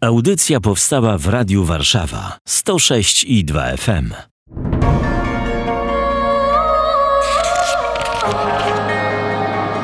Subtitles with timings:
[0.00, 4.12] Audycja powstała w Radiu Warszawa 106 i 2 FM.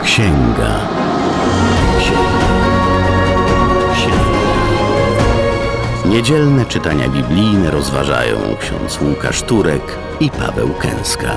[0.05, 0.89] Księga.
[1.99, 2.49] Księga.
[3.95, 4.43] Księga.
[6.07, 11.37] Niedzielne czytania biblijne rozważają ksiądz Łukasz Turek i Paweł Kęska.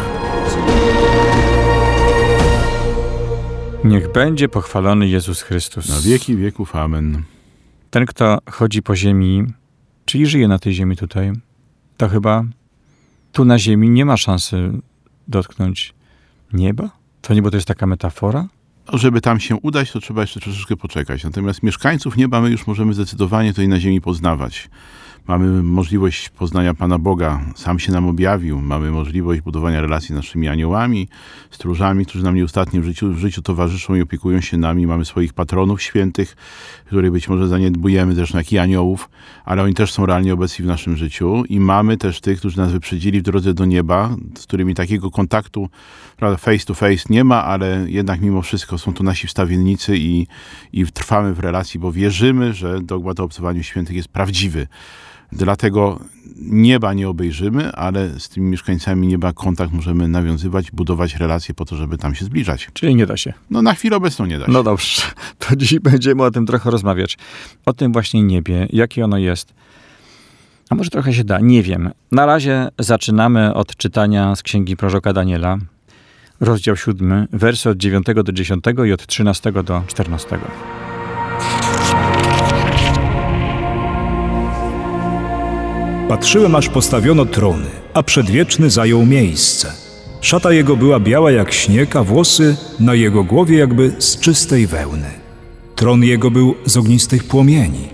[3.83, 5.89] Niech będzie pochwalony Jezus Chrystus.
[5.89, 6.75] Na wieki wieków.
[6.75, 7.34] Amen.
[7.89, 9.45] Ten, kto chodzi po ziemi,
[10.05, 11.31] czyli żyje na tej ziemi tutaj,
[11.97, 12.43] to chyba
[13.31, 14.71] tu na ziemi nie ma szansy
[15.27, 15.93] dotknąć
[16.53, 16.89] nieba?
[17.21, 18.47] To niebo to jest taka metafora?
[18.91, 21.23] No, żeby tam się udać, to trzeba jeszcze troszeczkę poczekać.
[21.23, 24.69] Natomiast mieszkańców nieba my już możemy zdecydowanie tutaj na ziemi poznawać.
[25.27, 28.61] Mamy możliwość poznania Pana Boga, sam się nam objawił.
[28.61, 31.07] Mamy możliwość budowania relacji z naszymi aniołami,
[31.51, 34.87] stróżami, którzy nam nieustannie w życiu, w życiu towarzyszą i opiekują się nami.
[34.87, 36.35] Mamy swoich patronów świętych,
[36.85, 39.09] których być może zaniedbujemy zresztą jak i aniołów,
[39.45, 41.43] ale oni też są realnie obecni w naszym życiu.
[41.49, 45.69] I mamy też tych, którzy nas wyprzedzili w drodze do nieba, z którymi takiego kontaktu
[46.17, 50.27] prawda, face to face nie ma, ale jednak mimo wszystko są to nasi wstawiennicy i,
[50.73, 54.67] i trwamy w relacji, bo wierzymy, że dogmat o obcowaniu świętych jest prawdziwy.
[55.31, 55.99] Dlatego
[56.37, 61.75] nieba nie obejrzymy, ale z tymi mieszkańcami nieba kontakt możemy nawiązywać, budować relacje po to,
[61.75, 62.69] żeby tam się zbliżać.
[62.73, 63.33] Czyli nie da się.
[63.49, 64.51] No na chwilę obecną nie da się.
[64.51, 65.01] No dobrze,
[65.39, 67.17] to dziś będziemy o tym trochę rozmawiać.
[67.65, 69.53] O tym właśnie niebie, jakie ono jest.
[70.69, 71.91] A może trochę się da, nie wiem.
[72.11, 75.57] Na razie zaczynamy od czytania z księgi proroka Daniela,
[76.39, 80.39] rozdział 7, wersy od 9 do 10 i od 13 do 14.
[86.15, 89.71] Patrzyłem, aż postawiono trony, a przedwieczny zajął miejsce.
[90.21, 95.09] Szata jego była biała jak śnieg, a włosy na jego głowie jakby z czystej wełny.
[95.75, 97.87] Tron jego był z ognistych płomieni,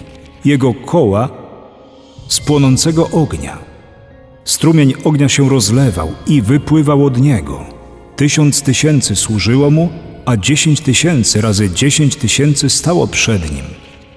[0.46, 1.30] jego koła
[2.28, 3.58] z płonącego ognia.
[4.46, 7.66] Strumień ognia się rozlewał i wypływał od niego.
[8.16, 9.90] Tysiąc tysięcy służyło mu,
[10.26, 13.66] a dziesięć tysięcy razy dziesięć tysięcy stało przed nim.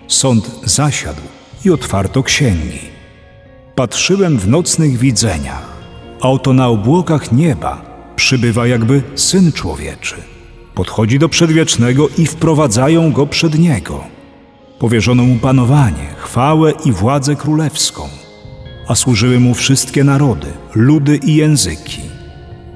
[0.09, 1.22] Sąd zasiadł
[1.65, 2.94] i otwarto księgi.
[3.74, 5.68] Patrzyłem w nocnych widzeniach,
[6.20, 7.82] a oto na obłokach nieba
[8.16, 10.14] przybywa jakby Syn Człowieczy.
[10.74, 14.04] Podchodzi do Przedwiecznego i wprowadzają go przed Niego.
[14.78, 18.08] Powierzono mu panowanie, chwałę i władzę królewską,
[18.88, 22.00] a służyły mu wszystkie narody, ludy i języki.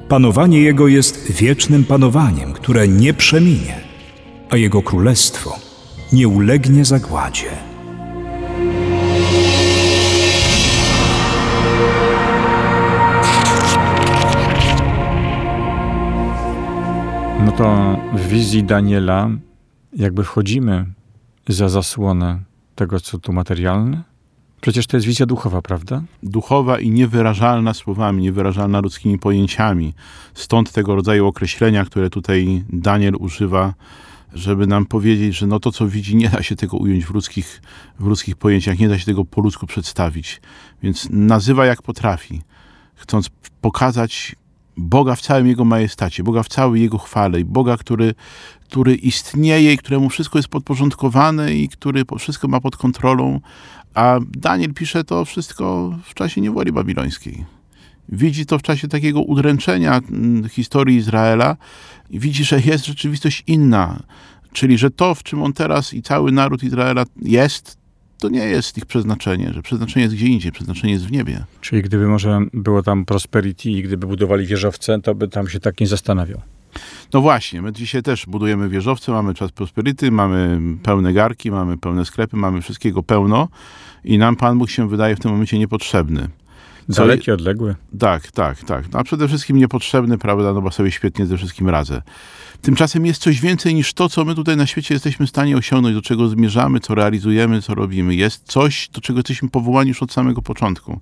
[0.09, 3.81] Panowanie Jego jest wiecznym panowaniem, które nie przeminie,
[4.51, 5.59] a Jego królestwo
[6.13, 7.68] nie ulegnie zagładzie.
[17.45, 19.31] No to w wizji Daniela
[19.93, 20.87] jakby wchodzimy
[21.49, 22.41] za zasłonę
[22.75, 24.03] tego, co tu materialne.
[24.61, 26.03] Przecież to jest wizja duchowa, prawda?
[26.23, 29.95] Duchowa i niewyrażalna słowami, niewyrażalna ludzkimi pojęciami.
[30.35, 33.75] Stąd tego rodzaju określenia, które tutaj Daniel używa,
[34.35, 37.63] żeby nam powiedzieć, że no to, co widzi, nie da się tego ująć w ludzkich,
[38.01, 40.41] w ludzkich pojęciach, nie da się tego po ludzku przedstawić.
[40.83, 42.43] Więc nazywa jak potrafi,
[42.95, 44.37] chcąc pokazać
[44.79, 48.15] Boga w całym Jego majestacie, Boga w całej Jego chwale, Boga, który,
[48.65, 53.41] który istnieje i któremu wszystko jest podporządkowane i który wszystko ma pod kontrolą.
[53.95, 57.45] A Daniel pisze to wszystko w czasie niewoli babilońskiej.
[58.09, 60.01] Widzi to w czasie takiego udręczenia
[60.51, 61.57] historii Izraela
[62.11, 64.03] i widzi, że jest rzeczywistość inna.
[64.53, 67.78] Czyli, że to, w czym on teraz i cały naród Izraela jest,
[68.19, 71.45] to nie jest ich przeznaczenie, że przeznaczenie jest gdzie indziej, przeznaczenie jest w niebie.
[71.61, 75.81] Czyli gdyby może było tam prosperity i gdyby budowali wieżowce, to by tam się tak
[75.81, 76.41] nie zastanawiał.
[77.13, 82.05] No właśnie, my dzisiaj też budujemy wieżowce, mamy czas prosperity, mamy pełne garki, mamy pełne
[82.05, 83.49] sklepy, mamy wszystkiego pełno
[84.05, 86.29] i nam Pan Bóg się wydaje w tym momencie niepotrzebny.
[86.89, 87.75] Daleki, odległy.
[87.99, 88.93] Tak, tak, tak.
[88.93, 92.03] No, a przede wszystkim niepotrzebny, prawda, no bo sobie świetnie ze wszystkim radzę.
[92.63, 95.95] Tymczasem jest coś więcej niż to, co my tutaj na świecie jesteśmy w stanie osiągnąć,
[95.95, 98.15] do czego zmierzamy, co realizujemy, co robimy.
[98.15, 101.01] Jest coś, do czego jesteśmy powołani już od samego początku.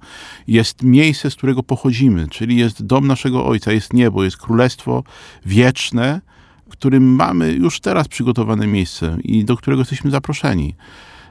[0.48, 5.04] Jest miejsce, z którego pochodzimy, czyli jest dom naszego Ojca, jest niebo, jest królestwo
[5.46, 6.20] wieczne,
[6.68, 10.74] w którym mamy już teraz przygotowane miejsce i do którego jesteśmy zaproszeni.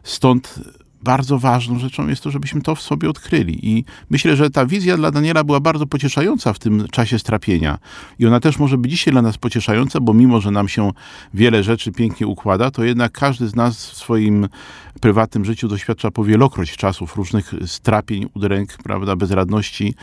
[0.03, 0.59] Stąd
[1.05, 3.69] bardzo ważną rzeczą jest to, żebyśmy to w sobie odkryli.
[3.69, 7.77] I myślę, że ta wizja dla Daniela była bardzo pocieszająca w tym czasie strapienia.
[8.19, 10.91] I ona też może być dzisiaj dla nas pocieszająca, bo mimo, że nam się
[11.33, 14.47] wiele rzeczy pięknie układa, to jednak każdy z nas w swoim
[15.01, 19.93] prywatnym życiu doświadcza powielokroć czasów różnych strapień, udręk, prawda, bezradności,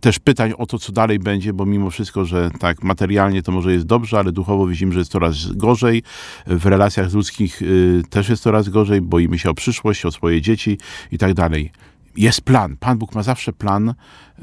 [0.00, 3.72] też pytań o to, co dalej będzie, bo mimo wszystko, że tak materialnie to może
[3.72, 6.02] jest dobrze, ale duchowo widzimy, że jest coraz gorzej.
[6.46, 9.00] W relacjach ludzkich y, też jest coraz gorzej.
[9.00, 10.78] Boimy się o przyszłość, o swoje dzieci
[11.12, 11.72] i tak dalej.
[12.16, 12.76] Jest plan.
[12.76, 13.94] Pan Bóg ma zawsze plan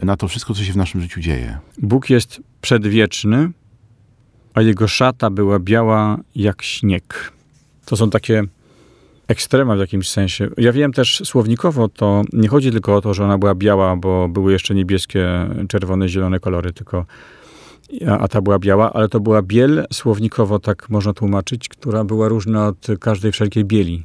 [0.03, 1.57] na to wszystko, co się w naszym życiu dzieje.
[1.77, 3.51] Bóg jest przedwieczny,
[4.53, 7.33] a jego szata była biała jak śnieg.
[7.85, 8.44] To są takie
[9.27, 10.50] ekstrema w jakimś sensie.
[10.57, 14.27] Ja wiem też słownikowo, to nie chodzi tylko o to, że ona była biała, bo
[14.27, 17.05] były jeszcze niebieskie, czerwone, zielone kolory, tylko
[18.07, 22.67] a, ta była biała, ale to była biel, słownikowo tak można tłumaczyć, która była różna
[22.67, 24.03] od każdej wszelkiej bieli.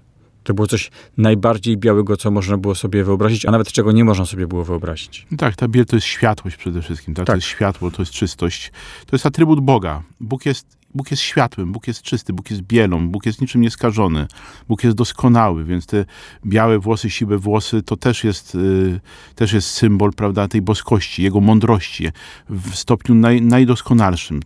[0.48, 4.26] To było coś najbardziej białego, co można było sobie wyobrazić, a nawet czego nie można
[4.26, 5.26] sobie było wyobrazić.
[5.30, 7.14] No tak, ta biel to jest światłość przede wszystkim.
[7.14, 7.26] Tak?
[7.26, 7.34] Tak.
[7.34, 8.72] To jest światło, to jest czystość.
[9.06, 10.02] To jest atrybut Boga.
[10.20, 14.26] Bóg jest, Bóg jest światłem, Bóg jest czysty, Bóg jest bielą, Bóg jest niczym nieskażony.
[14.68, 16.04] Bóg jest doskonały, więc te
[16.46, 19.00] białe włosy, siwe włosy to też jest, y,
[19.34, 22.08] też jest symbol prawda, tej boskości, Jego mądrości
[22.50, 24.40] w stopniu naj, najdoskonalszym.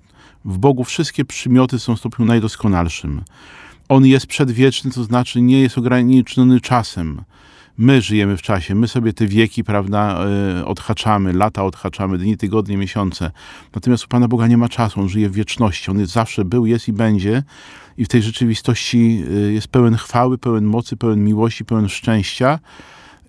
[0.45, 3.23] W Bogu wszystkie przymioty są w stopniu najdoskonalszym.
[3.93, 7.23] On jest przedwieczny, to znaczy nie jest ograniczony czasem.
[7.79, 10.25] My żyjemy w czasie, my sobie te wieki, prawda,
[10.61, 13.31] y, odhaczamy, lata odhaczamy, dni, tygodnie, miesiące.
[13.75, 15.91] Natomiast u Pana Boga nie ma czasu, On żyje w wieczności.
[15.91, 17.43] On jest zawsze był, jest i będzie.
[17.99, 22.59] I w tej rzeczywistości y, jest pełen chwały, pełen mocy, pełen miłości, pełen szczęścia.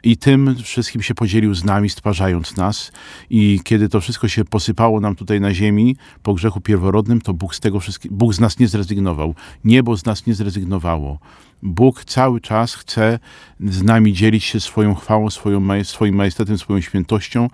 [0.04, 2.92] I tym wszystkim się podzielił z nami, stwarzając nas.
[3.30, 7.56] I kiedy to wszystko się posypało nam tutaj na ziemi po grzechu pierworodnym, to Bóg
[7.56, 9.36] z tego wszystkiego, Bóg z nas nie zrezygnował.
[9.66, 11.20] Niebo z nas nie zrezygnowało.
[11.64, 13.20] Bóg cały czas chce
[13.60, 17.48] z nami dzielić się swoją chwałą, swoją, swoim majestatem, swoją świętością,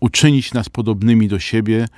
[0.00, 1.88] uczynić nas podobnymi do siebie,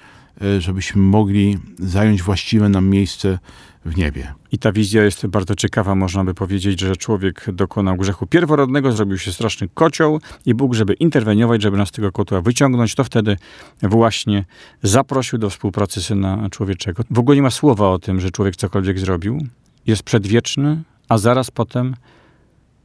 [0.43, 3.39] e, żebyśmy mogli zająć właściwe nam miejsce
[3.85, 4.35] w niebie.
[4.53, 5.95] I ta wizja jest bardzo ciekawa.
[5.95, 10.95] Można by powiedzieć, że człowiek dokonał grzechu pierworodnego, zrobił się straszny kocioł i Bóg, żeby
[10.95, 13.37] interweniować, żeby nas z tego kotła wyciągnąć, to wtedy
[13.83, 14.45] właśnie
[14.83, 17.03] zaprosił do współpracy Syna Człowieczego.
[17.11, 19.47] W ogóle nie ma słowa o tym, że człowiek cokolwiek zrobił.
[19.87, 21.95] Jest przedwieczny, a zaraz potem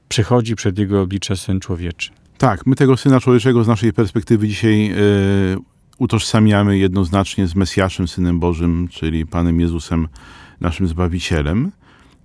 [0.10, 2.12] przychodzi przed jego oblicze Syn Człowieczy.
[2.38, 4.96] Tak, my tego Syna Człowieczego z naszej perspektywy dzisiaj e,
[5.98, 10.08] utożsamiamy jednoznacznie z Mesjaszem, Synem Bożym, czyli Panem Jezusem,
[10.62, 11.72] naszym Zbawicielem.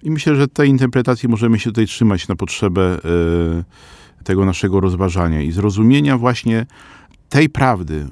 [0.03, 5.43] I myślę, że tej interpretacji możemy się tutaj trzymać na potrzebę e, tego naszego rozważania
[5.43, 6.67] i zrozumienia właśnie
[7.29, 8.09] tej prawdy,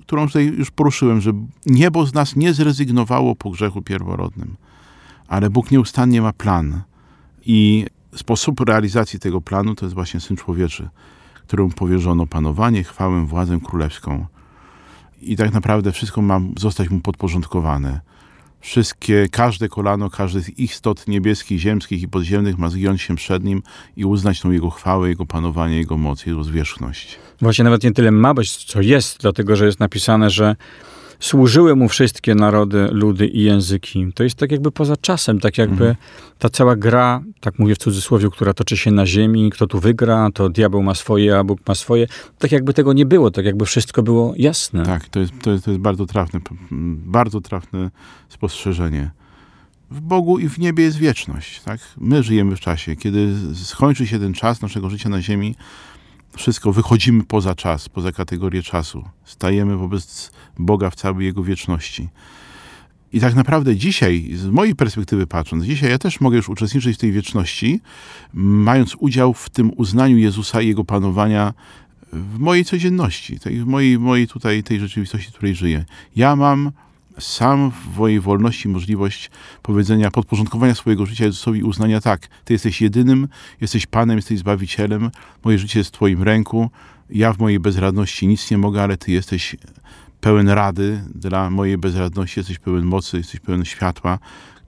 [0.00, 1.32] którą tutaj już poruszyłem, że
[1.66, 4.56] niebo z nas nie zrezygnowało po grzechu pierworodnym,
[5.28, 6.82] ale Bóg nieustannie ma plan.
[7.46, 10.88] I sposób realizacji tego planu to jest właśnie Syn Człowieczy,
[11.46, 14.26] któremu powierzono panowanie, chwałę, władzę królewską.
[15.22, 18.00] I tak naprawdę wszystko ma zostać mu podporządkowane.
[18.62, 23.62] Wszystkie, każde kolano, każdy z istot niebieskich, ziemskich i podziemnych ma zgiąć się przed nim
[23.96, 27.18] i uznać tą jego chwałę, jego panowanie, jego moc, jego zwierzchność.
[27.40, 30.56] Właśnie nawet nie tyle ma być, co jest, dlatego że jest napisane, że
[31.22, 34.06] służyły mu wszystkie narody, ludy i języki.
[34.14, 35.96] To jest tak jakby poza czasem, tak jakby Mhm.
[36.38, 40.28] ta cała gra, tak mówię w cudzysłowie, która toczy się na ziemi, kto tu wygra,
[40.34, 42.06] to diabeł ma swoje, a Bóg ma swoje.
[42.38, 44.82] Tak jakby tego nie było, tak jakby wszystko było jasne.
[44.86, 46.40] Tak, to jest, to jest, to jest bardzo trafne,
[47.06, 47.90] bardzo trafne
[48.28, 49.10] spostrzeżenie.
[49.90, 51.60] W Bogu i w niebie jest wieczność.
[51.60, 51.80] Tak?
[51.98, 52.96] My żyjemy w czasie.
[52.96, 55.54] Kiedy skończy się ten czas naszego życia na ziemi,
[56.36, 59.04] wszystko wychodzimy poza czas, poza kategorię czasu.
[59.24, 62.08] Stajemy wobec Boga w całej Jego wieczności.
[63.12, 67.00] I tak naprawdę dzisiaj, z mojej perspektywy patrząc, dzisiaj ja też mogę już uczestniczyć w
[67.00, 67.80] tej wieczności,
[68.34, 71.54] mając udział w tym uznaniu Jezusa i Jego panowania
[72.12, 75.84] w mojej codzienności, tej, w mojej, mojej tutaj, tej rzeczywistości, w której żyję.
[76.16, 76.72] Ja mam
[77.18, 79.30] sam w mojej wolności możliwość
[79.62, 83.28] powiedzenia, podporządkowania swojego życia Jezusowi uznania tak, Ty jesteś jedynym,
[83.60, 85.10] jesteś Panem, jesteś Zbawicielem,
[85.44, 86.70] moje życie jest w Twoim ręku,
[87.10, 89.56] ja w mojej bezradności nic nie mogę, ale Ty jesteś
[90.20, 94.18] pełen rady dla mojej bezradności, jesteś pełen mocy, jesteś pełen światła,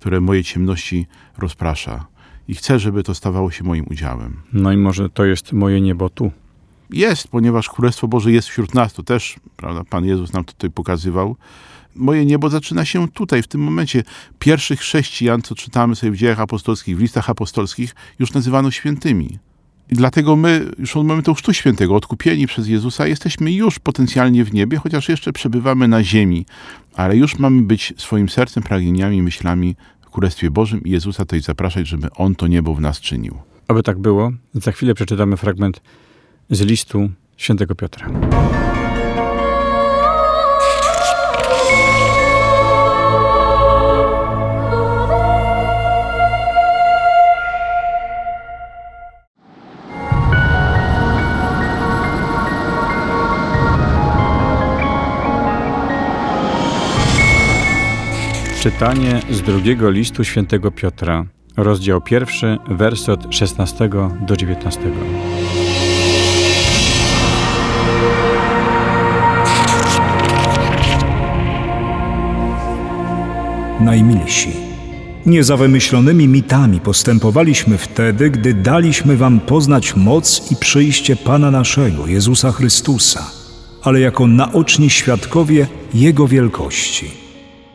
[0.00, 1.06] które moje ciemności
[1.38, 2.06] rozprasza.
[2.48, 4.36] I chcę, żeby to stawało się moim udziałem.
[4.52, 6.32] No i może to jest moje niebo tu.
[6.90, 8.92] Jest, ponieważ Królestwo Boże jest wśród nas.
[8.92, 11.36] To też, prawda, Pan Jezus nam tutaj pokazywał.
[11.94, 14.02] Moje niebo zaczyna się tutaj, w tym momencie.
[14.38, 19.38] Pierwszych chrześcijan, co czytamy sobie w dziejach apostolskich, w listach apostolskich, już nazywano świętymi.
[19.90, 24.54] I dlatego my już od momentu Chrztu Świętego, odkupieni przez Jezusa, jesteśmy już potencjalnie w
[24.54, 26.46] niebie, chociaż jeszcze przebywamy na ziemi,
[26.94, 31.88] ale już mamy być swoim sercem, pragnieniami, myślami w Królestwie Bożym i Jezusa tutaj zapraszać,
[31.88, 33.38] żeby On to niebo w nas czynił.
[33.68, 35.80] Aby tak było, za chwilę przeczytamy fragment
[36.50, 38.08] z listu świętego Piotra.
[58.64, 61.24] Czytanie z drugiego listu świętego Piotra,
[61.56, 63.90] rozdział pierwszy, wersy od 16
[64.26, 64.80] do 19.
[73.84, 74.52] najmilsi.
[75.26, 75.44] Nie
[76.28, 83.30] mitami postępowaliśmy wtedy, gdy daliśmy wam poznać moc i przyjście Pana naszego, Jezusa Chrystusa,
[83.82, 87.10] ale jako naoczni świadkowie Jego wielkości.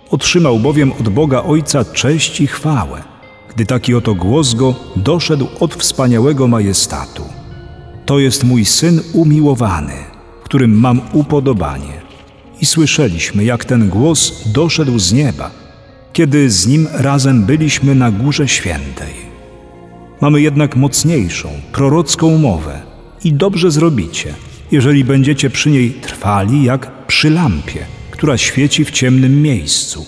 [0.09, 3.03] Otrzymał bowiem od Boga Ojca cześć i chwałę,
[3.55, 7.23] gdy taki oto głos go doszedł od wspaniałego majestatu.
[8.05, 9.93] To jest mój syn umiłowany,
[10.43, 12.01] którym mam upodobanie.
[12.61, 15.58] I słyszeliśmy, jak ten głos doszedł z nieba,
[16.13, 19.13] kiedy z nim razem byliśmy na Górze Świętej.
[20.21, 22.81] Mamy jednak mocniejszą, prorocką mowę
[23.23, 24.33] i dobrze zrobicie,
[24.71, 30.05] jeżeli będziecie przy niej trwali jak przy lampie, która świeci w ciemnym miejscu,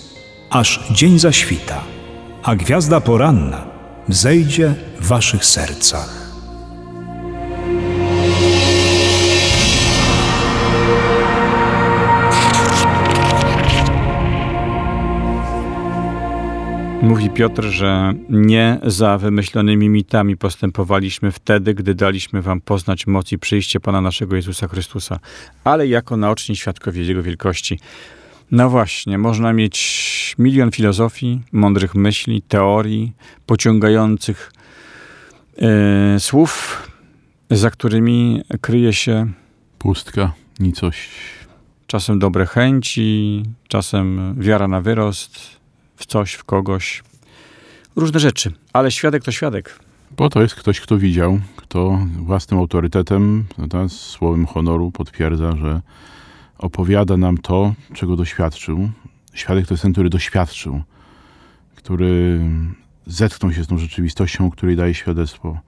[0.50, 1.84] aż dzień zaświta,
[2.42, 3.66] a gwiazda poranna
[4.08, 6.21] wzejdzie w waszych sercach.
[17.02, 23.38] Mówi Piotr, że nie za wymyślonymi mitami postępowaliśmy wtedy, gdy daliśmy wam poznać moc i
[23.38, 25.18] przyjście Pana naszego Jezusa Chrystusa,
[25.64, 27.80] ale jako naoczni świadkowie Jego wielkości.
[28.50, 33.12] No właśnie, można mieć milion filozofii, mądrych myśli, teorii,
[33.46, 34.52] pociągających
[35.58, 36.82] e, słów,
[37.50, 39.32] za którymi kryje się
[39.78, 41.10] Pustka, nicość.
[41.86, 45.61] czasem dobre chęci, czasem wiara na wyrost,
[46.02, 47.02] w coś, w kogoś.
[47.96, 49.78] Różne rzeczy, ale świadek to świadek.
[50.16, 55.80] Bo to jest ktoś, kto widział, kto własnym autorytetem, prawda, słowem honoru potwierdza, że
[56.58, 58.90] opowiada nam to, czego doświadczył.
[59.34, 60.82] Świadek to jest ten, który doświadczył,
[61.74, 62.40] który
[63.06, 65.58] zetknął się z tą rzeczywistością, której daje świadectwo,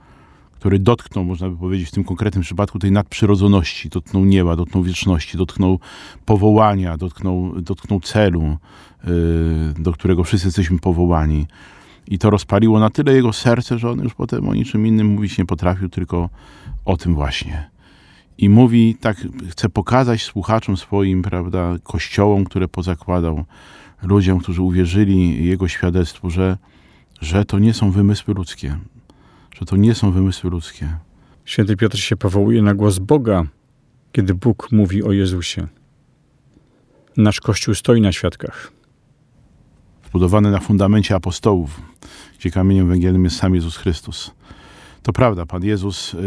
[0.64, 5.38] który dotknął, można by powiedzieć, w tym konkretnym przypadku tej nadprzyrodzoności, dotknął nieba, dotknął wieczności,
[5.38, 5.78] dotknął
[6.24, 8.56] powołania, dotknął, dotknął celu,
[9.04, 9.12] yy,
[9.78, 11.46] do którego wszyscy jesteśmy powołani.
[12.08, 15.38] I to rozpaliło na tyle jego serce, że on już potem o niczym innym mówić
[15.38, 16.30] nie potrafił, tylko
[16.84, 17.70] o tym właśnie.
[18.38, 19.16] I mówi, tak
[19.50, 23.44] chce pokazać słuchaczom swoim, prawda, kościołom, które pozakładał,
[24.02, 26.56] ludziom, którzy uwierzyli jego świadectwu, że,
[27.20, 28.78] że to nie są wymysły ludzkie,
[29.54, 30.96] że to nie są wymysły ludzkie.
[31.44, 33.44] Święty Piotr się powołuje na głos Boga,
[34.12, 35.66] kiedy Bóg mówi o Jezusie.
[37.16, 38.72] Nasz Kościół stoi na świadkach.
[40.08, 41.80] Zbudowany na fundamencie apostołów,
[42.38, 44.30] gdzie kamieniem węgielnym jest sam Jezus Chrystus.
[45.02, 46.18] To prawda, Pan Jezus y,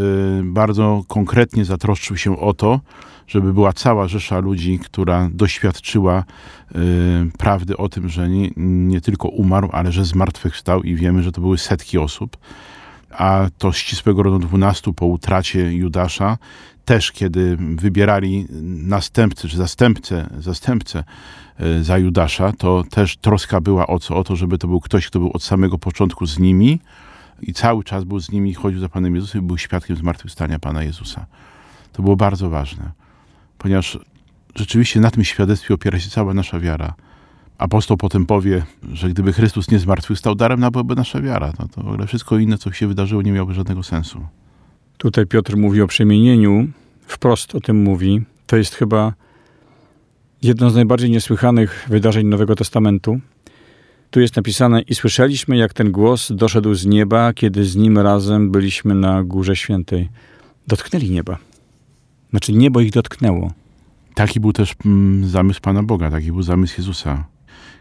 [0.44, 2.80] bardzo konkretnie zatroszczył się o to,
[3.28, 6.24] żeby była cała rzesza ludzi, która doświadczyła
[6.72, 6.76] y,
[7.38, 11.42] prawdy o tym, że nie, nie tylko umarł, ale że zmartwychwstał i wiemy, że to
[11.42, 12.38] były setki osób.
[13.10, 16.38] A to ścisłego grono dwunastu po utracie Judasza,
[16.86, 18.46] też kiedy wybierali
[18.88, 21.04] następcę czy zastępcę, zastępcę
[21.62, 24.18] y, za Judasza, to też troska była o co?
[24.18, 26.80] O to, żeby to był ktoś, kto był od samego początku z nimi,
[27.42, 30.84] i cały czas był z nimi, chodził za Panem Jezusem i był świadkiem zmartwychwstania Pana
[30.84, 31.26] Jezusa.
[31.94, 32.92] To było bardzo ważne,
[33.58, 34.00] ponieważ
[34.56, 36.94] rzeczywiście na tym świadectwie opiera się cała nasza wiara.
[37.58, 41.54] Apostoł potem powie, że gdyby Chrystus nie zmartwychwstał, darem byłaby nasza wiara.
[41.60, 44.26] No to w ogóle wszystko inne, co się wydarzyło, nie miałoby żadnego sensu.
[44.98, 46.68] Tutaj Piotr mówi o przemienieniu,
[47.02, 48.22] wprost o tym mówi.
[48.48, 49.14] To jest chyba
[50.42, 53.20] jedno z najbardziej niesłychanych wydarzeń Nowego Testamentu.
[54.10, 58.52] Tu jest napisane: I słyszeliśmy, jak ten głos doszedł z nieba, kiedy z nim razem
[58.52, 60.10] byliśmy na Górze Świętej.
[60.68, 61.38] Dotknęli nieba.
[62.30, 63.52] Znaczy, niebo ich dotknęło.
[64.16, 67.37] Taki był też mm, zamysł Pana Boga, taki był zamysł Jezusa.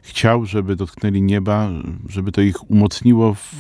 [0.07, 1.71] Chciał, żeby dotknęli nieba,
[2.09, 3.55] żeby to ich umocniło w,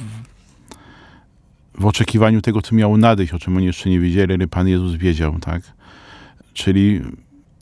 [1.75, 4.95] w oczekiwaniu tego, co miało nadejść, o czym oni jeszcze nie wiedzieli, ale Pan Jezus
[4.95, 5.63] wiedział, tak?
[6.53, 7.01] Czyli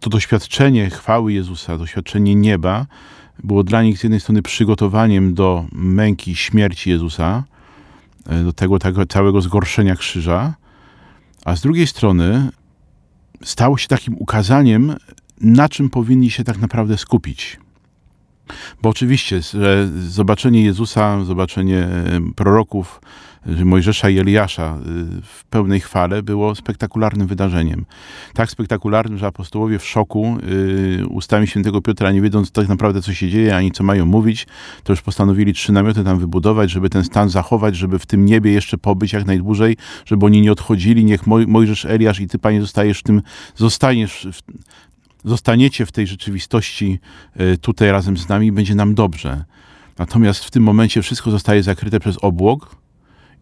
[0.01, 2.87] to doświadczenie chwały Jezusa, doświadczenie nieba,
[3.43, 7.45] było dla nich z jednej strony przygotowaniem do męki, śmierci Jezusa,
[8.45, 10.55] do tego, tego całego zgorszenia krzyża,
[11.45, 12.51] a z drugiej strony
[13.43, 14.97] stało się takim ukazaniem,
[15.41, 17.64] na czym powinni się tak naprawdę skupić.
[18.83, 21.89] Bo oczywiście, że zobaczenie Jezusa, zobaczenie
[22.37, 23.01] proroków,
[23.65, 24.79] Mojżesza i Eliasza
[25.23, 27.85] w pełnej chwale było spektakularnym wydarzeniem.
[28.35, 30.39] Tak spektakularnym, że apostołowie w szoku
[31.09, 34.47] ustami świętego Piotra, nie wiedząc tak naprawdę co się dzieje, ani co mają mówić,
[34.85, 38.53] to już postanowili trzy namioty tam wybudować, żeby ten stan zachować, żeby w tym niebie
[38.53, 41.05] jeszcze pobyć jak najdłużej, żeby oni nie odchodzili.
[41.05, 43.23] Niech Moj Mojżesz, Eliasz i ty, Panie, zostajesz w tym,
[43.57, 44.29] zostaniesz
[45.25, 47.01] zostaniecie w tej rzeczywistości
[47.61, 49.45] tutaj razem z nami będzie nam dobrze.
[49.99, 52.77] Natomiast w tym momencie wszystko zostaje zakryte przez obłok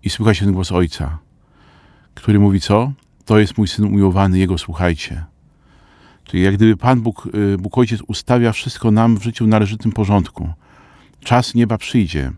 [0.02, 1.18] i słychać ten głos Ojca,
[2.14, 2.92] który mówi co?
[3.24, 5.24] To jest mój Syn umiłowany, Jego słuchajcie.
[6.24, 10.52] Czyli jak gdyby Pan Bóg, Bóg Ojciec ustawia wszystko nam w życiu w należytym porządku.
[11.20, 12.32] Czas nieba przyjdzie.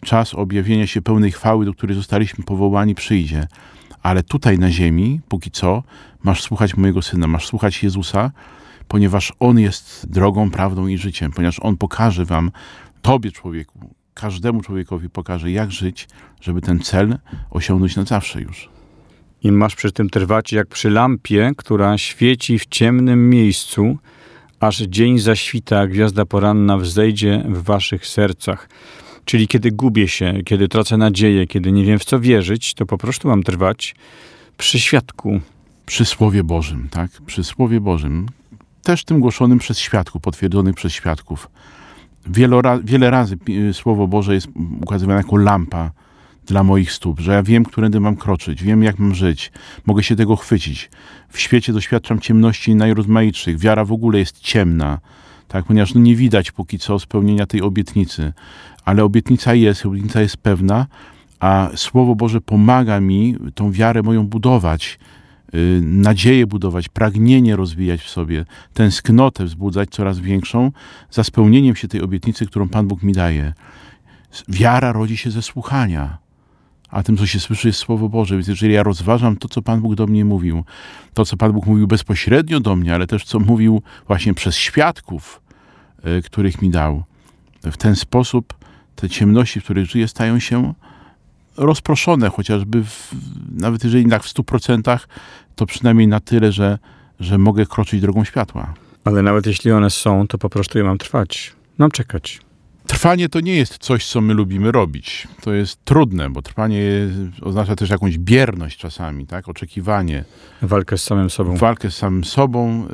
[0.00, 3.46] Czas objawienia się pełnej chwały, do której zostaliśmy powołani, przyjdzie.
[4.02, 5.82] Ale tutaj na ziemi, póki co,
[6.22, 8.30] masz słuchać mojego syna, masz słuchać Jezusa,
[8.88, 12.50] ponieważ On jest drogą, prawdą i życiem, ponieważ On pokaże wam,
[13.02, 16.08] tobie człowieku, każdemu człowiekowi pokaże, jak żyć,
[16.40, 17.18] żeby ten cel
[17.50, 18.68] osiągnąć na zawsze już.
[19.42, 23.98] I masz przy tym trwać jak przy lampie, która świeci w ciemnym miejscu,
[24.60, 28.68] aż dzień zaświta, a gwiazda poranna wzejdzie w waszych sercach.
[29.24, 32.98] Czyli kiedy gubię się, kiedy tracę nadzieję, kiedy nie wiem w co wierzyć, to po
[32.98, 33.94] prostu mam trwać
[34.56, 35.40] przy świadku.
[35.86, 37.10] Przy Słowie Bożym, tak?
[37.26, 38.26] Przy Słowie Bożym.
[38.82, 41.50] Też tym głoszonym przez świadków, potwierdzonym przez świadków.
[42.26, 43.38] Wielo, wiele razy
[43.72, 44.48] Słowo Boże jest
[44.80, 45.90] ukazywane jako lampa
[46.46, 49.52] dla moich stóp, że ja wiem, którędy mam kroczyć, wiem, jak mam żyć,
[49.86, 50.90] mogę się tego chwycić.
[51.28, 54.98] W świecie doświadczam ciemności najrozmaitszych, wiara w ogóle jest ciemna,
[55.48, 58.32] tak, ponieważ no nie widać póki co spełnienia tej obietnicy,
[58.84, 60.86] ale obietnica jest, obietnica jest pewna,
[61.40, 64.98] a Słowo Boże pomaga mi tą wiarę moją budować,
[65.82, 70.72] nadzieję budować, pragnienie rozwijać w sobie, tęsknotę wzbudzać coraz większą
[71.10, 73.52] za spełnieniem się tej obietnicy, którą Pan Bóg mi daje.
[74.48, 76.18] Wiara rodzi się ze słuchania
[76.90, 78.34] a tym, co się słyszy, jest Słowo Boże.
[78.34, 80.64] Więc jeżeli ja rozważam to, co Pan Bóg do mnie mówił,
[81.14, 85.40] to, co Pan Bóg mówił bezpośrednio do mnie, ale też co mówił właśnie przez świadków,
[86.18, 87.04] y, których mi dał,
[87.62, 88.54] w ten sposób
[88.96, 90.74] te ciemności, w których żyję, stają się
[91.58, 93.14] rozproszone, chociażby w,
[93.52, 95.08] nawet jeżeli tak w stu procentach,
[95.56, 96.78] to przynajmniej na tyle, że,
[97.20, 98.74] że mogę kroczyć drogą światła.
[99.04, 101.52] Ale nawet jeśli one są, to po prostu ja mam trwać.
[101.78, 102.40] Mam czekać.
[102.86, 105.28] Trwanie to nie jest coś, co my lubimy robić.
[105.40, 106.82] To jest trudne, bo trwanie
[107.42, 109.48] oznacza też jakąś bierność czasami, tak?
[109.48, 110.24] oczekiwanie.
[110.62, 111.56] Walkę z samym sobą.
[111.56, 112.86] Walkę z samym sobą,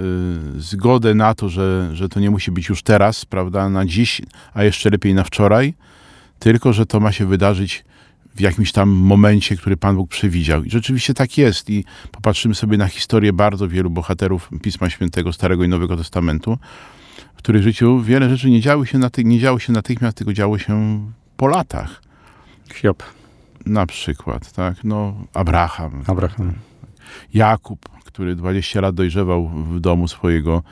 [0.57, 4.23] y, zgodę na to, że, że to nie musi być już teraz, prawda, na dziś,
[4.55, 5.75] a jeszcze lepiej na wczoraj,
[6.39, 7.85] tylko że to ma się wydarzyć
[8.35, 10.65] w jakimś tam momencie, który Pan Bóg przewidział.
[10.65, 11.71] I rzeczywiście tak jest.
[11.71, 16.59] I popatrzymy sobie na historię bardzo wielu bohaterów Pisma Świętego, Starego i Nowego Testamentu,
[17.37, 21.05] których życiu wiele rzeczy nie, działy się naty- nie działo się natychmiast, tylko działo się
[21.37, 22.03] po latach.
[22.75, 23.03] Hiob.
[23.67, 26.03] Na przykład, tak, no Abraham.
[26.07, 26.53] Abraham.
[27.35, 30.63] Jakub, który 20 lat dojrzewał w domu swojego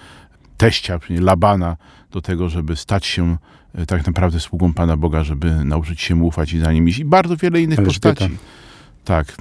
[0.57, 1.77] teścia, czyli Labana,
[2.13, 3.37] do tego, żeby stać się
[3.75, 6.99] e, tak naprawdę sługą Pana Boga, żeby nauczyć się mu ufać i za nim iść.
[6.99, 8.11] I bardzo wiele innych Elżbieta.
[8.11, 8.37] postaci.
[9.05, 9.37] Tak.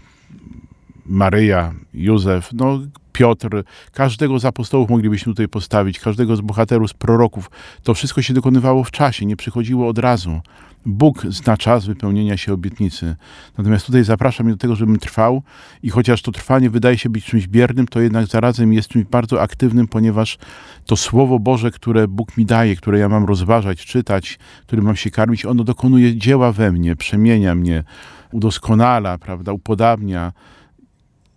[1.06, 2.80] Maryja, Józef, no
[3.14, 7.50] Piotr, każdego z apostołów moglibyśmy tutaj postawić, każdego z bohaterów, z proroków.
[7.84, 10.42] To wszystko się dokonywało w czasie, nie przychodziło od razu.
[10.86, 13.16] Bóg zna czas wypełnienia się obietnicy.
[13.58, 15.44] Natomiast tutaj zapraszam do tego, żebym trwał
[15.84, 19.42] i chociaż to trwanie wydaje się być czymś biernym, to jednak zarazem jest czymś bardzo
[19.42, 20.38] aktywnym, ponieważ
[20.86, 25.12] to Słowo Boże, które Bóg mi daje, które ja mam rozważać, czytać, którym mam się
[25.12, 27.84] karmić, ono dokonuje dzieła we mnie, przemienia mnie,
[28.32, 30.34] udoskonala, prawda, upodabnia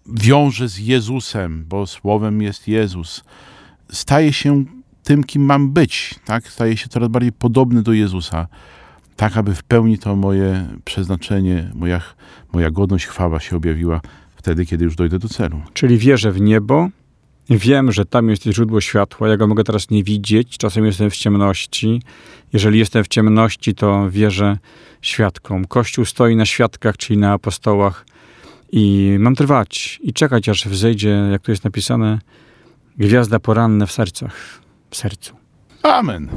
[0.06, 3.24] wiąże z Jezusem, bo słowem jest Jezus,
[3.92, 4.64] staje się
[5.02, 6.48] tym, kim mam być, tak?
[6.48, 8.46] Staje się coraz bardziej podobny do Jezusa,
[9.16, 12.00] tak aby w pełni to moje przeznaczenie, moja,
[12.52, 14.00] moja godność, chwała się objawiła
[14.36, 15.62] wtedy, kiedy już dojdę do celu.
[15.72, 16.88] Czyli wierzę w niebo,
[17.50, 21.16] wiem, że tam jest źródło światła, ja go mogę teraz nie widzieć, czasem jestem w
[21.16, 22.02] ciemności.
[22.52, 24.58] Jeżeli jestem w ciemności, to wierzę
[25.02, 25.64] świadkom.
[25.64, 28.06] Kościół stoi na świadkach, czyli na apostołach,
[28.76, 32.18] i mam trwać i czekać, aż wzejdzie, jak tu jest napisane,
[32.98, 35.34] gwiazda poranna w sercach, w sercu.
[35.82, 36.28] Amen.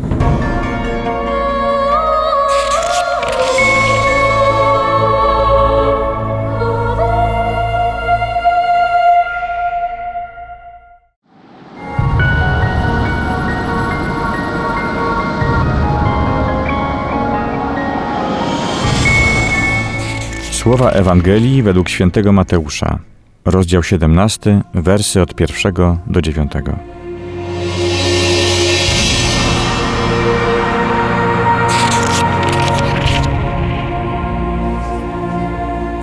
[20.67, 22.99] Słowa Ewangelii według świętego Mateusza,
[23.45, 26.75] rozdział 17, wersy od pierwszego do dziewiątego.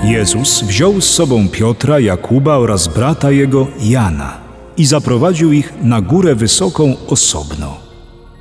[0.05, 4.37] Jezus wziął z sobą Piotra, Jakuba oraz brata jego Jana
[4.77, 7.77] i zaprowadził ich na górę wysoką osobno.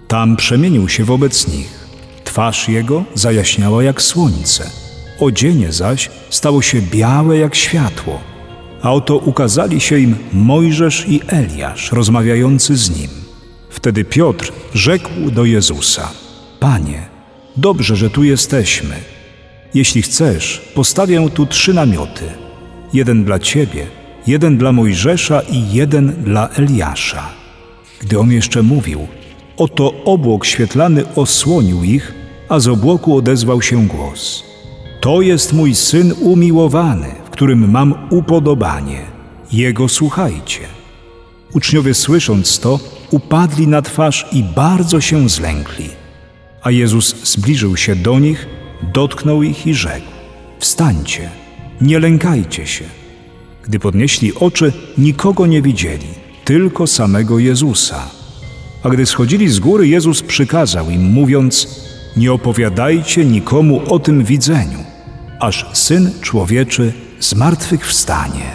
[0.08, 1.88] Tam przemienił się wobec nich.
[2.24, 4.83] Twarz jego zajaśniała jak słońce,
[5.20, 8.20] odzienie zaś stało się białe jak światło.
[8.82, 13.10] A oto ukazali się im Mojżesz i Eliasz, rozmawiający z nim.
[13.70, 16.12] Wtedy Piotr rzekł do Jezusa:
[16.60, 17.06] Panie,
[17.58, 18.96] dobrze, że tu jesteśmy.
[19.74, 22.26] Jeśli chcesz, postawię tu trzy namioty:
[22.94, 23.88] jeden dla ciebie,
[24.28, 27.30] jeden dla Mojżesza i jeden dla Eliasza.
[28.02, 29.08] Gdy on jeszcze mówił,
[29.58, 32.14] oto obłok świetlany osłonił ich,
[32.50, 34.53] a z obłoku odezwał się głos:
[35.04, 39.02] To jest mój syn umiłowany, w którym mam upodobanie.
[39.52, 40.60] Jego słuchajcie.
[41.54, 42.80] Uczniowie słysząc to,
[43.12, 45.90] upadli na twarz i bardzo się zlękli.
[46.62, 48.48] A Jezus zbliżył się do nich,
[48.94, 50.08] dotknął ich i rzekł:
[50.60, 51.30] Wstańcie,
[51.82, 52.86] nie lękajcie się.
[53.64, 56.08] Gdy podnieśli oczy, nikogo nie widzieli,
[56.46, 58.10] tylko samego Jezusa.
[58.84, 61.68] A gdy schodzili z góry, Jezus przykazał im, mówiąc:
[62.18, 64.93] Nie opowiadajcie nikomu o tym widzeniu,
[65.44, 68.52] aż syn człowieczy zmartwychwstanie.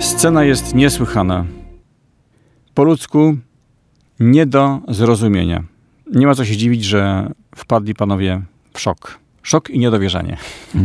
[0.00, 1.44] Scena jest niesłychana.
[2.74, 3.36] Po ludzku
[4.20, 5.64] nie do zrozumienia.
[6.14, 8.42] Nie ma co się dziwić, że wpadli panowie
[8.74, 9.18] w szok.
[9.42, 10.36] Szok i niedowierzanie.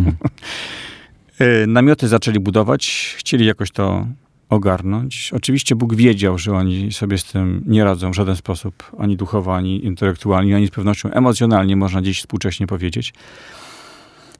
[1.41, 4.07] Y, Namioty zaczęli budować, chcieli jakoś to
[4.49, 5.31] ogarnąć.
[5.33, 9.55] Oczywiście Bóg wiedział, że oni sobie z tym nie radzą w żaden sposób, ani duchowo,
[9.55, 13.13] ani intelektualnie, ani z pewnością emocjonalnie, można dziś współcześnie powiedzieć.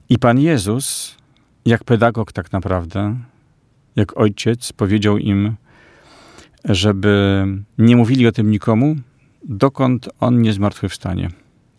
[0.08, 1.16] I Pan Jezus,
[1.64, 3.16] jak pedagog tak naprawdę,
[3.96, 5.56] jak ojciec, powiedział im,
[6.64, 7.44] żeby
[7.78, 8.96] nie mówili o tym nikomu,
[9.44, 11.30] dokąd on nie zmartwychwstanie.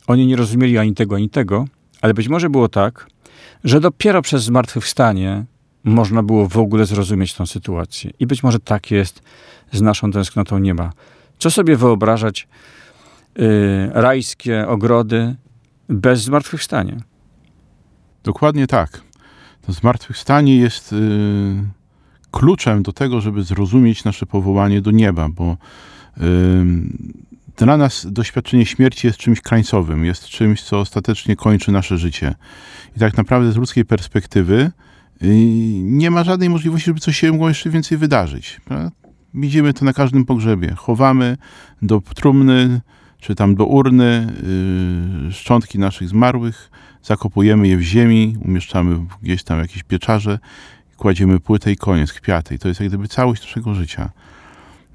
[0.07, 1.67] Oni nie rozumieli ani tego, ani tego,
[2.01, 3.07] ale być może było tak,
[3.63, 5.45] że dopiero przez zmartwychwstanie
[5.87, 8.11] można było w ogóle zrozumieć tę sytuację.
[8.19, 9.21] I być może tak jest
[9.71, 10.91] z naszą tęsknotą nieba.
[11.39, 12.47] Co sobie wyobrażać
[13.35, 13.45] yy,
[13.93, 15.35] rajskie ogrody
[15.89, 16.97] bez zmartwychwstania?
[18.23, 19.01] Dokładnie tak.
[19.65, 20.97] To zmartwychwstanie jest y,
[22.31, 25.57] kluczem do tego, żeby zrozumieć nasze powołanie do nieba, bo
[26.17, 26.21] y,
[27.57, 32.35] dla nas doświadczenie śmierci jest czymś krańcowym, jest czymś, co ostatecznie kończy nasze życie.
[32.97, 34.71] I tak naprawdę z ludzkiej perspektywy
[35.81, 38.61] nie ma żadnej możliwości, żeby coś się mogło jeszcze więcej wydarzyć.
[39.33, 40.75] Widzimy to na każdym pogrzebie.
[40.75, 41.37] Chowamy
[41.81, 42.81] do trumny,
[43.19, 44.27] czy tam do urny
[45.29, 46.71] y, szczątki naszych zmarłych,
[47.03, 50.39] zakopujemy je w ziemi, umieszczamy gdzieś tam jakieś pieczarze,
[50.97, 52.55] kładziemy płytę i koniec, kwiaty.
[52.55, 54.09] I to jest jak gdyby całość naszego życia.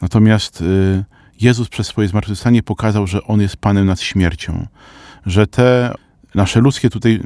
[0.02, 1.04] Natomiast y,
[1.40, 4.66] Jezus przez swoje zmartwychwstanie pokazał, że On jest Panem nad śmiercią.
[5.26, 5.94] Że te
[6.34, 7.20] nasze ludzkie tutaj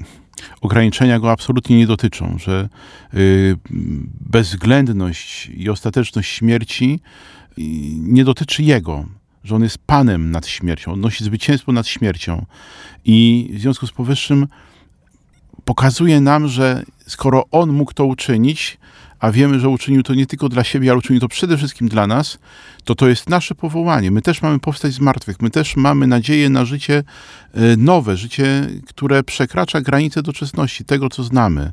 [0.61, 2.38] ograniczenia Go absolutnie nie dotyczą.
[2.38, 2.68] Że
[3.14, 3.57] y,
[4.20, 7.01] bezwzględność i ostateczność śmierci
[7.59, 7.62] y,
[7.99, 9.05] nie dotyczy Jego.
[9.44, 10.92] Że On jest Panem nad śmiercią.
[10.92, 12.46] On nosi zwycięstwo nad śmiercią.
[13.05, 14.46] I w związku z powyższym
[15.64, 18.79] pokazuje nam, że skoro On mógł to uczynić,
[19.20, 22.07] a wiemy, że uczynił to nie tylko dla siebie, ale uczynił to przede wszystkim dla
[22.07, 22.38] nas,
[22.85, 24.11] to to jest nasze powołanie.
[24.11, 27.02] My też mamy powstać z martwych, my też mamy nadzieję na życie
[27.55, 31.72] e, nowe, życie, które przekracza granice doczesności, tego, co znamy.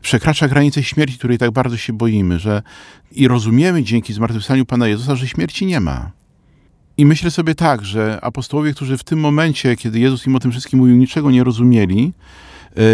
[0.00, 2.62] Przekracza granice śmierci, której tak bardzo się boimy, że
[3.12, 6.10] i rozumiemy dzięki zmartwychwstaniu Pana Jezusa, że śmierci nie ma.
[6.98, 10.50] I myślę sobie tak, że apostołowie, którzy w tym momencie, kiedy Jezus im o tym
[10.50, 12.12] wszystkim mówił, niczego nie rozumieli,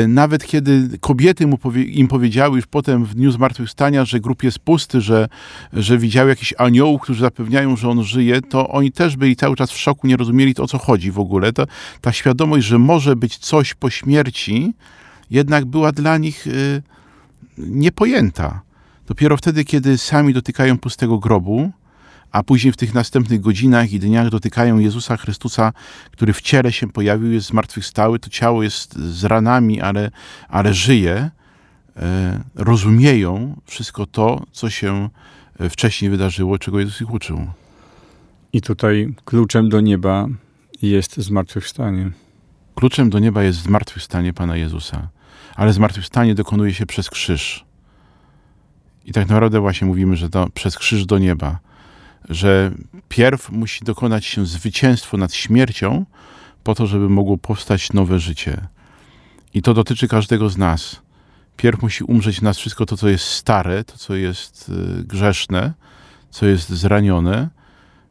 [0.09, 4.59] Nawet kiedy kobiety mu powie, im powiedziały już potem w dniu zmartwychwstania, że grób jest
[4.59, 5.29] pusty, że,
[5.73, 9.71] że widziały jakichś aniołów, którzy zapewniają, że on żyje, to oni też byli cały czas
[9.71, 11.53] w szoku, nie rozumieli o co chodzi w ogóle.
[11.53, 11.67] To,
[12.01, 14.73] ta świadomość, że może być coś po śmierci,
[15.31, 16.83] jednak była dla nich y,
[17.59, 18.61] niepojęta.
[19.07, 21.73] Dopiero wtedy, kiedy sami dotykają pustego grobu,
[22.33, 25.73] a później w tych następnych godzinach i dniach dotykają Jezusa Chrystusa,
[26.11, 30.11] który w ciele się pojawił, jest zmartwychwstały, to ciało jest z ranami, ale,
[30.49, 31.31] ale żyje,
[31.97, 35.09] e, rozumieją wszystko to, co się
[35.59, 37.47] e, wcześniej wydarzyło, czego Jezus ich uczył.
[38.53, 40.27] I tutaj kluczem do nieba
[40.83, 42.11] jest zmartwychwstanie.
[42.75, 45.09] Kluczem do nieba jest zmartwychwstanie Pana Jezusa,
[45.57, 47.65] ale zmartwychwstanie dokonuje się przez krzyż.
[49.05, 51.59] I tak naprawdę właśnie mówimy, że to przez krzyż do nieba
[52.29, 52.71] że
[53.09, 56.07] pierw musi dokonać się zwycięstwo nad śmiercią,
[56.65, 58.67] po to, żeby mogło powstać nowe życie.
[59.55, 61.03] I to dotyczy każdego z nas.
[61.57, 64.69] Pierw musi umrzeć w nas wszystko to, co jest stare, to, co jest
[65.01, 65.73] y, grzeszne,
[66.31, 67.49] co jest zranione,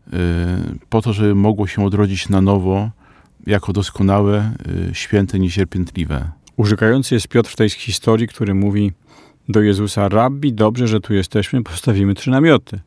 [0.08, 0.12] y,
[0.90, 2.90] po to, żeby mogło się odrodzić na nowo
[3.48, 4.54] jako doskonałe,
[4.90, 6.32] y, święte, niecierpiętliwe.
[6.58, 8.92] Urzekający jest Piotr w tej historii, który mówi
[9.50, 12.80] do Jezusa: Rabbi, dobrze, że tu jesteśmy, postawimy trzy namioty.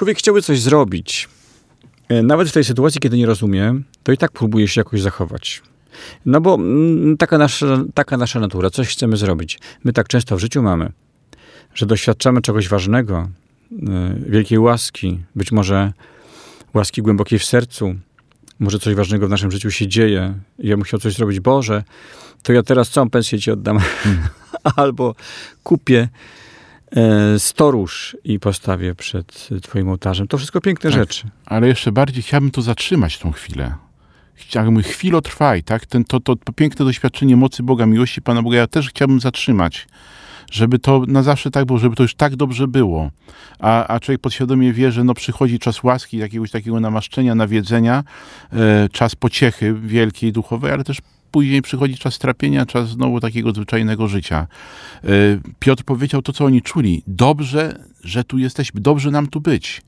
[0.00, 1.28] Człowiek chciałby coś zrobić.
[2.08, 5.62] E, Nawet w tej sytuacji, kiedy nie rozumie, to i tak próbuje się jakoś zachować.
[6.26, 9.58] No bo mm, taka nasza, taka nasza natura, coś chcemy zrobić.
[9.84, 10.92] My tak często w życiu mamy,
[11.74, 13.28] że doświadczamy czegoś ważnego,
[13.72, 13.76] y,
[14.30, 15.92] wielkiej łaski, być może
[16.74, 17.94] łaski głębokiej w sercu,
[18.58, 20.34] może coś ważnego w naszym życiu się dzieje.
[20.58, 21.84] Ja bym chciał coś zrobić, Boże,
[22.42, 23.78] to ja teraz całą pensję ci oddam.
[24.76, 25.14] Albo
[25.62, 26.08] kupię
[26.96, 30.28] e, storóż i postawię przed twoim ołtarzem.
[30.28, 31.00] To wszystko piękne Tak.
[31.00, 31.28] rzeczy.
[31.46, 33.74] Ale jeszcze bardziej chciałbym to zatrzymać, tą chwilę.
[34.34, 35.86] Chciałbym chwilę trwaj, tak?
[35.86, 39.88] Ten, to, to, to piękne doświadczenie mocy Boga, miłości Pana Boga, ja też chciałbym zatrzymać.
[40.50, 43.10] Żeby to na zawsze tak było, żeby to już tak dobrze było.
[43.58, 48.04] A, a człowiek podświadomie wie, że no przychodzi czas łaski, jakiegoś takiego namaszczenia, nawiedzenia,
[48.52, 50.98] e, czas pociechy wielkiej, duchowej, ale też
[51.30, 54.46] później przychodzi czas trapienia, czas znowu takiego zwyczajnego życia.
[55.04, 55.08] E,
[55.58, 57.02] Piotr powiedział to, co oni czuli.
[57.06, 59.82] Dobrze, że tu jesteśmy, dobrze nam tu być.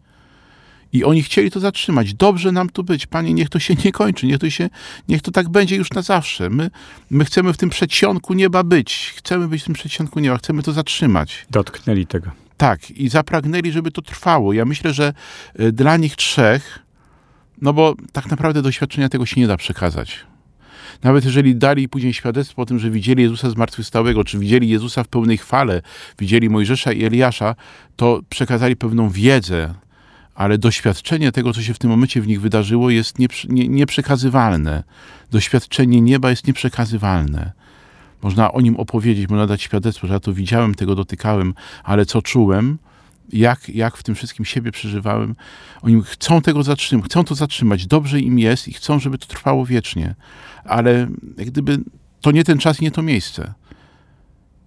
[0.92, 2.14] I oni chcieli to zatrzymać.
[2.14, 3.06] Dobrze nam tu być.
[3.06, 4.26] Panie, niech to się nie kończy.
[4.26, 4.70] Niech to, się,
[5.08, 6.50] niech to tak będzie już na zawsze.
[6.50, 6.70] My,
[7.10, 9.14] my chcemy w tym przedsionku nieba być.
[9.16, 10.38] Chcemy być w tym przedsionku nieba.
[10.38, 11.46] Chcemy to zatrzymać.
[11.50, 12.30] Dotknęli tego.
[12.56, 12.90] Tak.
[12.90, 14.52] I zapragnęli, żeby to trwało.
[14.52, 15.14] Ja myślę, że
[15.60, 16.78] y, dla nich trzech,
[17.62, 20.26] no bo tak naprawdę doświadczenia tego się nie da przekazać.
[21.02, 25.08] Nawet jeżeli dali później świadectwo o tym, że widzieli Jezusa zmartwychwstałego, czy widzieli Jezusa w
[25.08, 25.82] pełnej chwale,
[26.18, 27.54] widzieli Mojżesza i Eliasza,
[27.96, 29.74] to przekazali pewną wiedzę,
[30.34, 33.16] ale doświadczenie tego, co się w tym momencie w nich wydarzyło, jest
[33.48, 34.82] nieprzekazywalne.
[35.30, 37.52] Doświadczenie nieba jest nieprzekazywalne.
[38.22, 42.22] Można o nim opowiedzieć, można dać świadectwo, że ja to widziałem, tego dotykałem, ale co
[42.22, 42.78] czułem,
[43.32, 45.34] jak, jak w tym wszystkim siebie przeżywałem.
[45.82, 49.66] Oni chcą tego zatrzymać, chcą to zatrzymać, dobrze im jest i chcą, żeby to trwało
[49.66, 50.14] wiecznie.
[50.64, 51.78] Ale jak gdyby
[52.20, 53.54] to nie ten czas nie to miejsce.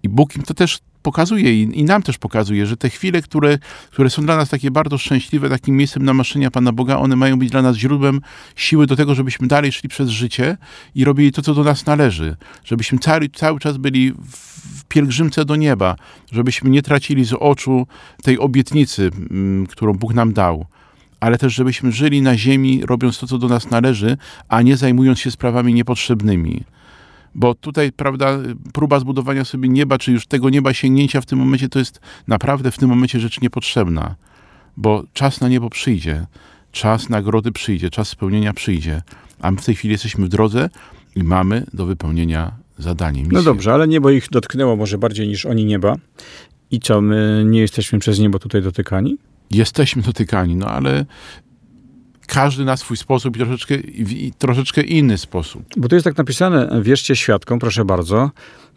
[0.02, 3.58] I Bóg im to też pokazuje i, i nam też pokazuje, że te chwile, które,
[3.90, 7.50] które są dla nas takie bardzo szczęśliwe, takim miejscem namaszczenia Pana Boga, one mają być
[7.50, 8.20] dla nas źródłem
[8.56, 10.56] siły do tego, żebyśmy dalej szli przez życie
[10.94, 12.36] i robili to, co do nas należy.
[12.64, 15.96] Żebyśmy cały, cały czas byli w, pielgrzymce do nieba,
[16.32, 17.86] żebyśmy nie tracili z oczu
[18.22, 20.66] tej obietnicy, mm, którą Bóg nam dał.
[21.20, 24.16] Ale też, żebyśmy żyli na ziemi, robiąc to, co do nas należy,
[24.48, 26.64] a nie zajmując się sprawami niepotrzebnymi.
[27.38, 28.38] Bo tutaj, prawda,
[28.72, 32.70] próba zbudowania sobie nieba, czy już tego nieba sięgnięcia w tym momencie, to jest naprawdę
[32.70, 34.14] w tym momencie rzecz niepotrzebna.
[34.76, 36.26] Bo czas na niebo przyjdzie,
[36.72, 39.02] czas nagrody przyjdzie, czas spełnienia przyjdzie.
[39.40, 40.70] A my w tej chwili jesteśmy w drodze
[41.16, 43.22] i mamy do wypełnienia zadanie.
[43.22, 43.38] Misję.
[43.38, 45.96] No dobrze, ale niebo ich dotknęło może bardziej niż oni nieba.
[46.70, 49.16] I co, my nie jesteśmy przez niebo tutaj dotykani?
[49.50, 51.06] Jesteśmy dotykani, no ale
[52.26, 55.64] każdy na swój sposób i troszeczkę, i troszeczkę inny sposób.
[55.76, 58.30] Bo tu jest tak napisane, wierzcie świadkom, proszę bardzo,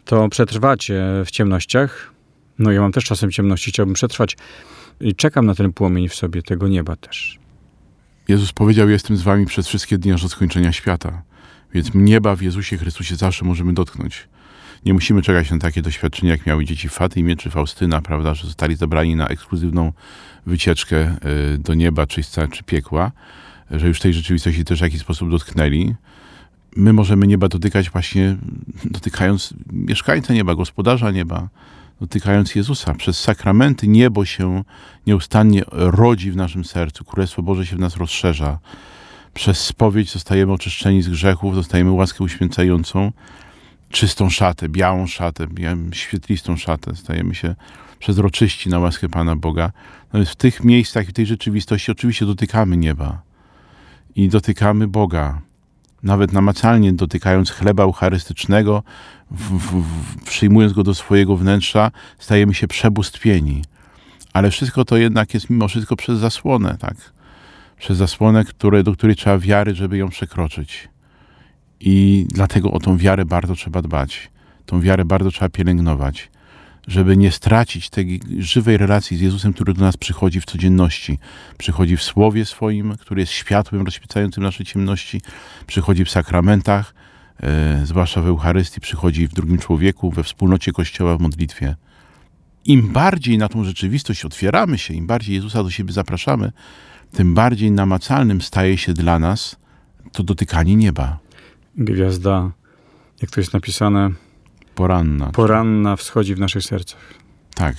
[0.04, 2.12] to przetrwacie w ciemnościach.
[2.58, 4.36] No ja mam też czasem ciemności, chciałbym przetrwać.
[5.00, 7.38] I czekam na ten płomień w sobie tego nieba też.
[8.28, 11.22] Jezus powiedział, jestem z wami przez wszystkie dni aż do skończenia świata.
[11.74, 14.28] Więc nieba w Jezusie Chrystusie zawsze możemy dotknąć.
[14.84, 18.76] Nie musimy czekać na takie doświadczenia, jak miały dzieci Fatymy czy Faustyna, prawda, że zostali
[18.76, 19.92] zabrani na ekskluzywną
[20.46, 21.16] wycieczkę
[21.54, 23.12] y, do nieba, czyśćca czy piekła,
[23.70, 25.94] że już tej rzeczywistości też w jakiś sposób dotknęli.
[26.76, 28.36] My możemy nieba dotykać właśnie
[28.84, 31.48] dotykając mieszkańca nieba, gospodarza nieba,
[32.00, 32.94] dotykając Jezusa.
[32.94, 34.64] Przez sakramenty niebo się
[35.06, 38.58] nieustannie rodzi w naszym sercu, Królestwo Boże się w nas rozszerza.
[39.34, 43.12] Przez spowiedź zostajemy oczyszczeni z grzechów, dostajemy łaskę uświęcającą,
[43.90, 45.46] czystą szatę, białą szatę,
[45.92, 46.96] świetlistą szatę.
[46.96, 47.54] Stajemy się
[47.98, 49.72] przezroczyści na łaskę Pana Boga.
[50.14, 53.22] Więc w tych miejscach, w tej rzeczywistości oczywiście dotykamy nieba
[54.16, 55.40] i dotykamy Boga.
[56.02, 58.82] Nawet namacalnie dotykając chleba eucharystycznego,
[59.30, 63.64] w, w, w, przyjmując go do swojego wnętrza, stajemy się przebóstwieni.
[64.32, 66.96] Ale wszystko to jednak jest mimo wszystko przez zasłonę, tak?
[67.78, 70.88] Przez zasłonę, które, do której trzeba wiary, żeby ją przekroczyć.
[71.80, 74.30] I dlatego o tą wiarę bardzo trzeba dbać.
[74.66, 76.30] Tą wiarę bardzo trzeba pielęgnować,
[76.86, 81.18] żeby nie stracić tej żywej relacji z Jezusem, który do nas przychodzi w codzienności.
[81.58, 85.22] Przychodzi w Słowie swoim, który jest światłem rozświecającym nasze ciemności,
[85.66, 86.94] przychodzi w sakramentach,
[87.42, 91.76] e, zwłaszcza w Eucharystii, przychodzi w drugim człowieku, we wspólnocie Kościoła, w modlitwie.
[92.64, 96.52] Im bardziej na tą rzeczywistość otwieramy się, im bardziej Jezusa do siebie zapraszamy,
[97.12, 99.56] tym bardziej namacalnym staje się dla nas
[100.12, 101.19] to dotykanie nieba.
[101.76, 102.50] Gwiazda,
[103.22, 104.10] jak to jest napisane,
[104.74, 105.26] Poranna.
[105.26, 107.14] poranna wschodzi w naszych sercach.
[107.54, 107.76] Tak.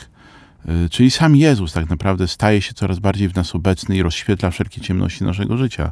[0.86, 4.52] Y, Czyli sam Jezus tak naprawdę staje się coraz bardziej w nas obecny i rozświetla
[4.52, 5.92] wszelkie ciemności naszego życia.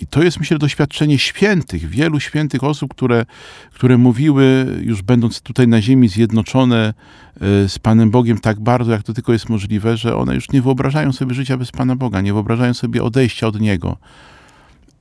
[0.00, 3.24] I to jest, myślę, doświadczenie świętych, wielu świętych osób, które,
[3.72, 6.94] które mówiły, już będąc tutaj na ziemi, zjednoczone
[7.36, 10.62] y, z Panem Bogiem tak bardzo, jak to tylko jest możliwe, że one już nie
[10.62, 13.96] wyobrażają sobie życia bez Pana Boga, nie wyobrażają sobie odejścia od Niego.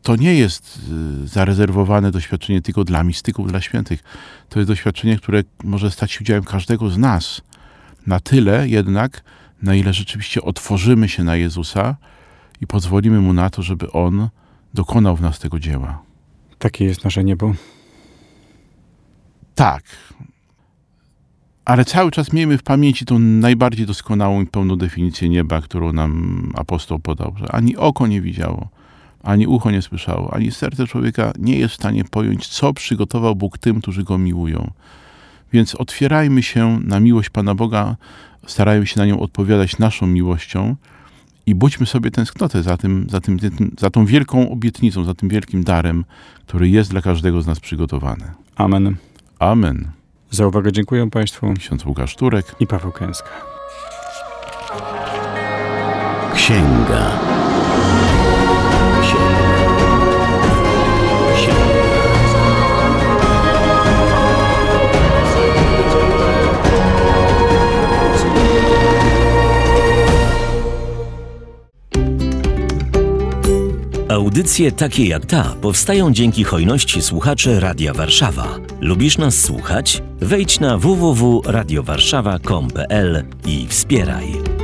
[0.03, 0.79] To nie jest
[1.23, 4.03] y, zarezerwowane doświadczenie tylko dla mistyków, dla świętych.
[4.49, 7.41] To jest doświadczenie, które może stać się udziałem każdego z nas.
[8.07, 9.23] Na tyle jednak,
[9.61, 11.95] na ile rzeczywiście otworzymy się na Jezusa
[12.61, 14.29] i pozwolimy Mu na to, żeby On
[14.73, 16.01] dokonał w nas tego dzieła.
[16.59, 17.53] Takie jest nasze niebo.
[19.55, 19.83] Tak.
[21.65, 26.51] Ale cały czas miejmy w pamięci tą najbardziej doskonałą i pełną definicję nieba, którą nam
[26.55, 28.69] apostoł podał, że ani oko nie widziało,
[29.23, 33.57] ani ucho nie słyszało, ani serce człowieka nie jest w stanie pojąć, co przygotował Bóg
[33.57, 34.71] tym, którzy go miłują.
[35.53, 37.95] Więc otwierajmy się na miłość Pana Boga,
[38.47, 40.75] starajmy się na nią odpowiadać naszą miłością
[41.45, 43.39] i budźmy sobie tęsknotę za, tym, za, tym,
[43.79, 46.05] za tą wielką obietnicą, za tym wielkim darem,
[46.45, 48.25] który jest dla każdego z nas przygotowany.
[48.55, 48.95] Amen.
[49.39, 49.91] Amen.
[50.31, 52.55] Za uwagę dziękuję Państwu Ksiądz Łukasz Turek.
[52.59, 53.29] i Paweł Kęska.
[56.35, 57.42] Księga.
[74.33, 78.47] Audycje takie jak ta powstają dzięki hojności słuchaczy Radia Warszawa.
[78.81, 80.03] Lubisz nas słuchać?
[80.19, 84.62] Wejdź na www.radiowarszawa.com.pl i wspieraj.